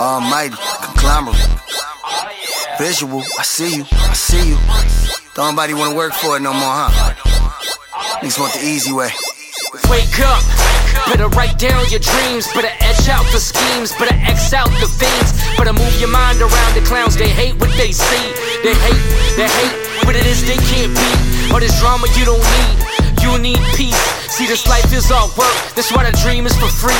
Almighty, 0.00 0.56
conglomerate. 0.80 1.36
Visual, 2.80 3.20
I 3.38 3.44
see 3.44 3.76
you, 3.76 3.84
I 3.92 4.16
see 4.16 4.48
you. 4.48 4.56
Don't 5.36 5.52
nobody 5.52 5.74
wanna 5.74 5.94
work 5.94 6.14
for 6.14 6.38
it 6.38 6.40
no 6.40 6.54
more, 6.56 6.72
huh? 6.72 6.88
Niggas 8.24 8.40
want 8.40 8.54
the 8.54 8.64
easy 8.64 8.96
way. 8.96 9.12
Wake 9.92 10.16
up, 10.24 10.40
better 11.04 11.28
write 11.36 11.58
down 11.58 11.84
your 11.92 12.00
dreams, 12.00 12.48
better 12.56 12.72
etch 12.80 13.12
out 13.12 13.28
the 13.28 13.36
schemes, 13.36 13.92
better 14.00 14.16
X 14.24 14.54
out 14.54 14.72
the 14.80 14.88
fiends, 14.88 15.36
better 15.60 15.76
move 15.76 15.92
your 16.00 16.08
mind 16.08 16.40
around 16.40 16.72
the 16.72 16.80
clowns. 16.88 17.14
They 17.14 17.28
hate 17.28 17.60
what 17.60 17.68
they 17.76 17.92
see, 17.92 18.24
they 18.64 18.72
hate, 18.72 19.04
they 19.36 19.52
hate 19.52 19.76
what 20.08 20.16
it 20.16 20.24
is 20.24 20.40
they 20.48 20.56
can't 20.72 20.96
be. 20.96 21.52
All 21.52 21.60
this 21.60 21.78
drama 21.78 22.08
you 22.16 22.24
don't 22.24 22.40
need, 22.40 22.76
you 23.20 23.36
need 23.36 23.60
peace. 23.76 24.00
See, 24.32 24.46
this 24.46 24.66
life 24.66 24.96
is 24.96 25.12
all 25.12 25.28
work, 25.36 25.52
that's 25.76 25.92
why 25.92 26.08
the 26.08 26.16
dream 26.24 26.46
is 26.46 26.56
for 26.56 26.72
free. 26.72 26.96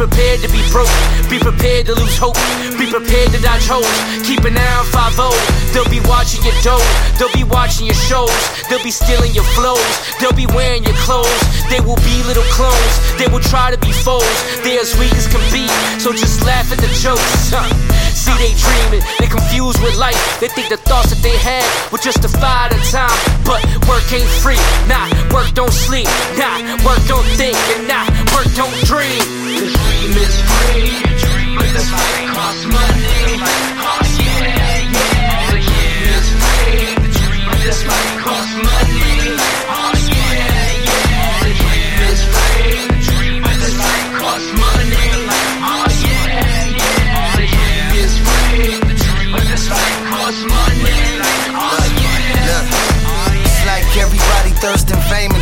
Prepared 0.00 0.40
to 0.40 0.48
be 0.48 0.64
broke, 0.72 0.88
be 1.28 1.36
prepared 1.38 1.84
to 1.84 1.92
lose 1.92 2.16
hope, 2.16 2.32
be 2.80 2.88
prepared 2.88 3.36
to 3.36 3.38
dodge 3.44 3.68
holes. 3.68 3.84
Keep 4.24 4.48
an 4.48 4.56
eye 4.56 4.76
on 4.80 4.88
5 4.88 5.76
They'll 5.76 5.84
be 5.92 6.00
watching 6.08 6.40
your 6.40 6.56
dough, 6.64 6.80
they'll 7.20 7.28
be 7.36 7.44
watching 7.44 7.84
your 7.84 8.00
shows, 8.08 8.32
they'll 8.72 8.82
be 8.82 8.90
stealing 8.90 9.36
your 9.36 9.44
flows, 9.52 9.84
they'll 10.16 10.32
be 10.32 10.48
wearing 10.56 10.84
your 10.88 10.96
clothes. 11.04 11.28
They 11.68 11.84
will 11.84 12.00
be 12.00 12.24
little 12.24 12.48
clones, 12.48 12.94
they 13.20 13.28
will 13.28 13.44
try 13.44 13.70
to 13.70 13.76
be 13.76 13.92
foes. 13.92 14.24
They're 14.64 14.80
as 14.80 14.96
weak 14.96 15.12
as 15.12 15.28
can 15.28 15.44
be, 15.52 15.68
so 16.00 16.16
just 16.16 16.48
laugh 16.48 16.72
at 16.72 16.80
the 16.80 16.88
jokes. 16.96 17.52
huh. 17.52 17.68
See, 18.16 18.32
they 18.40 18.56
dreaming, 18.56 19.04
they 19.20 19.28
confused 19.28 19.80
with 19.84 19.96
life. 20.00 20.18
They 20.40 20.48
think 20.48 20.68
the 20.68 20.76
thoughts 20.76 21.12
that 21.12 21.20
they 21.20 21.36
had 21.36 21.64
would 21.92 22.00
justify 22.00 22.72
the 22.72 22.80
time. 22.88 23.12
But 23.44 23.62
work 23.84 24.08
ain't 24.12 24.28
free, 24.40 24.60
nah, 24.88 25.12
work 25.30 25.52
don't 25.52 25.72
sleep, 25.72 26.08
nah, 26.40 26.56
work 26.88 27.00
don't 27.04 27.28
think, 27.36 27.56
and 27.76 27.86
nah, 27.86 28.08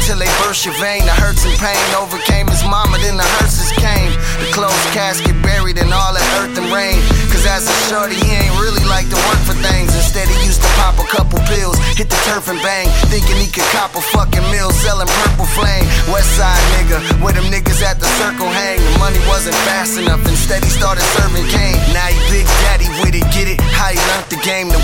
until 0.09 0.25
they 0.25 0.33
burst 0.41 0.65
your 0.65 0.73
vein. 0.81 1.05
The 1.05 1.13
hurts 1.13 1.45
and 1.45 1.53
pain 1.61 1.77
overcame 1.93 2.49
his 2.49 2.65
mama, 2.65 2.97
then 2.97 3.21
the 3.21 3.29
hearses 3.37 3.69
came. 3.77 4.09
The 4.41 4.49
closed 4.57 4.89
casket 4.97 5.37
buried 5.45 5.77
in 5.77 5.93
all 5.93 6.17
that 6.17 6.25
earth 6.41 6.57
and 6.57 6.65
rain. 6.73 6.97
Cause 7.29 7.45
as 7.45 7.69
a 7.69 7.77
shorty, 7.93 8.17
he 8.17 8.33
ain't 8.33 8.57
really 8.57 8.81
like 8.89 9.05
to 9.13 9.21
work 9.29 9.37
for 9.45 9.53
things. 9.61 9.93
Instead, 9.93 10.33
he 10.33 10.39
used 10.49 10.65
to 10.65 10.71
pop 10.81 10.97
a 10.97 11.05
couple 11.13 11.37
pills, 11.45 11.77
hit 11.93 12.09
the 12.09 12.17
turf 12.25 12.49
and 12.49 12.57
bang. 12.65 12.89
Thinking 13.13 13.37
he 13.37 13.53
could 13.53 13.69
cop 13.69 13.93
a 14.01 14.03
fucking 14.17 14.49
mill 14.49 14.73
selling 14.81 15.13
purple 15.13 15.45
flame. 15.45 15.85
West 16.09 16.33
side 16.41 16.57
nigga, 16.81 17.05
where 17.21 17.37
them 17.37 17.45
niggas 17.53 17.85
at 17.85 18.01
the 18.01 18.09
circle 18.17 18.49
hang. 18.49 18.81
The 18.81 18.97
money 18.97 19.21
wasn't 19.29 19.61
fast 19.69 20.01
enough, 20.01 20.25
instead, 20.25 20.65
he 20.65 20.73
started 20.73 21.05
serving 21.21 21.45
cane. 21.53 21.77
Now 21.93 22.09
he 22.09 22.17
big 22.33 22.49
daddy 22.65 22.89
with 23.05 23.13
it, 23.13 23.29
get 23.37 23.45
it? 23.45 23.61
How 23.77 23.93
he 23.93 24.01
learned 24.09 24.33
the 24.33 24.41
game. 24.41 24.73
The 24.73 24.81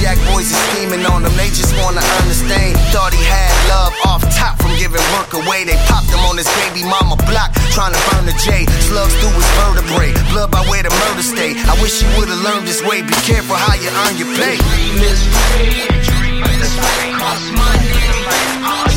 Jack 0.00 0.18
boys 0.30 0.50
is 0.50 0.58
scheming 0.70 1.04
on 1.06 1.22
them, 1.22 1.34
they 1.36 1.48
just 1.48 1.74
wanna 1.82 2.00
thing. 2.48 2.74
Thought 2.92 3.12
he 3.14 3.22
had 3.24 3.52
love 3.68 3.92
off 4.04 4.22
top 4.34 4.60
from 4.60 4.72
giving 4.76 5.02
work 5.16 5.32
away. 5.32 5.64
They 5.64 5.78
popped 5.88 6.10
him 6.10 6.20
on 6.28 6.36
his 6.36 6.48
baby 6.60 6.84
mama 6.84 7.16
block, 7.28 7.52
trying 7.72 7.92
to 7.92 8.00
burn 8.10 8.26
the 8.26 8.36
J. 8.44 8.66
Slugs 8.88 9.14
through 9.20 9.34
his 9.34 9.50
vertebrae, 9.58 10.12
blood 10.32 10.50
by 10.50 10.62
where 10.68 10.82
the 10.82 10.90
murder 10.90 11.24
stay. 11.24 11.56
I 11.56 11.74
wish 11.80 12.02
you 12.02 12.08
would've 12.16 12.42
learned 12.42 12.66
this 12.66 12.82
way. 12.82 13.02
Be 13.02 13.16
careful 13.24 13.56
how 13.56 13.74
you 13.74 13.90
earn 14.04 14.14
your 14.16 14.30
pay. 14.36 14.56
dream 14.58 14.98
is 15.02 15.20
free, 15.50 16.40
but 16.40 16.54
this 16.60 16.74
fight 16.76 17.12
costs 17.18 17.50
money. 17.52 17.90
Oh 18.66 18.93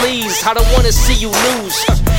please. 0.00 0.42
I 0.44 0.54
don't 0.54 0.70
wanna 0.72 0.92
see 0.92 1.14
you 1.14 1.30
lose. 1.30 1.78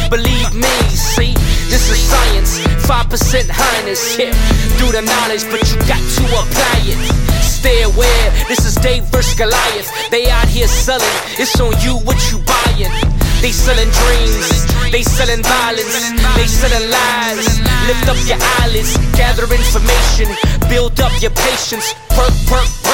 Believe 0.10 0.54
me, 0.54 0.76
see, 0.96 1.34
this 1.68 1.90
is 1.90 2.00
science. 2.00 2.60
5% 2.88 3.50
highness, 3.50 4.18
yeah. 4.18 4.32
Do 4.80 4.92
the 4.92 5.02
knowledge, 5.02 5.44
but 5.52 5.62
you 5.70 5.78
got 5.84 6.00
to 6.00 6.24
apply 6.42 6.80
it. 6.88 7.00
Stay 7.44 7.84
aware, 7.84 8.28
this 8.48 8.64
is 8.66 8.76
Dave 8.76 9.04
versus 9.06 9.36
Goliath. 9.38 9.90
They 10.10 10.30
out 10.30 10.48
here 10.48 10.68
selling, 10.68 11.18
it's 11.38 11.60
on 11.60 11.74
you 11.82 11.98
what 12.06 12.20
you 12.32 12.40
buying. 12.46 12.94
They 13.42 13.52
selling 13.52 13.90
dreams, 13.92 14.48
they 14.92 15.04
selling 15.04 15.44
violence, 15.44 16.12
they 16.36 16.48
selling 16.48 16.90
lies. 16.90 17.60
Lift 17.88 18.08
up 18.08 18.20
your 18.26 18.40
eyelids, 18.62 18.96
gather 19.18 19.44
information, 19.44 20.28
build 20.70 21.00
up 21.02 21.14
your 21.22 21.32
patience. 21.32 21.94
Work, 22.16 22.34
work. 22.50 22.87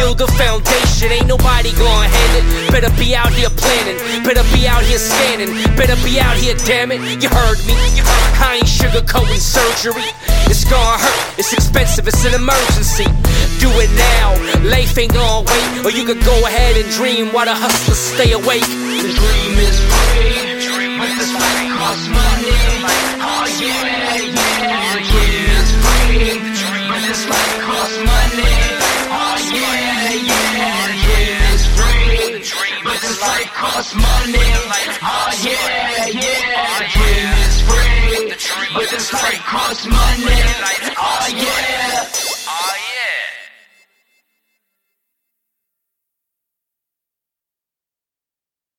Build 0.00 0.22
a 0.22 0.26
foundation, 0.32 1.12
ain't 1.12 1.28
nobody 1.28 1.76
gonna 1.76 2.08
hand 2.08 2.32
it. 2.40 2.72
Better 2.72 2.88
be 2.96 3.14
out 3.14 3.28
here 3.36 3.52
planning, 3.52 4.00
better 4.24 4.40
be 4.56 4.66
out 4.66 4.82
here 4.82 4.96
scanning, 4.96 5.52
better 5.76 5.92
be 6.00 6.18
out 6.18 6.36
here, 6.40 6.56
damn 6.64 6.90
it. 6.90 7.20
You 7.20 7.28
heard 7.28 7.60
me, 7.68 7.76
I 8.40 8.64
ain't 8.64 8.64
sugarcoating 8.64 9.36
surgery. 9.36 10.08
It's 10.48 10.64
gonna 10.64 10.96
hurt, 11.04 11.38
it's 11.38 11.52
expensive, 11.52 12.08
it's 12.08 12.24
an 12.24 12.32
emergency. 12.32 13.04
Do 13.60 13.68
it 13.76 13.92
now, 14.16 14.40
life 14.72 14.96
ain't 14.96 15.12
gonna 15.12 15.44
wait. 15.44 15.84
Or 15.84 15.92
you 15.92 16.06
could 16.08 16.24
go 16.24 16.36
ahead 16.48 16.80
and 16.80 16.88
dream 16.96 17.28
while 17.34 17.44
the 17.44 17.54
hustlers 17.54 18.00
stay 18.00 18.32
awake. 18.32 18.64
The 19.04 19.12
dream 19.12 19.52
is 19.60 19.76
free, 19.84 20.96
but 20.96 21.12
this 21.20 21.28
costs 21.76 22.08
money. 22.08 22.56
Oh 23.20 23.44
yeah, 23.60 24.16
yeah, 24.16 24.32
yeah. 24.32 24.96
the 24.96 25.04
dream 25.12 25.44
is 25.60 25.68
free, 25.84 26.88
but 26.88 27.00
this 27.04 27.20
fight 27.28 27.52
costs 27.68 28.00
money. 28.00 28.49
cost 33.60 33.94
money. 33.94 34.48
Oh 35.04 35.30
yeah, 35.44 36.06
yeah. 36.06 36.78
The 36.80 36.86
dream 36.96 37.28
is 37.44 37.60
free, 37.68 38.32
but 38.72 38.88
this 38.88 39.12
life 39.12 39.44
costs 39.44 39.86
money. 39.86 40.40
Oh 40.96 41.26
yeah. 41.36 41.89